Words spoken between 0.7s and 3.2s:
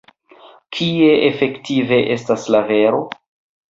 Kie efektive estas la vero?